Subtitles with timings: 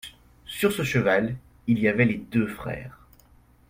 [0.47, 1.35] Sur ce cheval
[1.67, 3.05] il y avait les deux frères.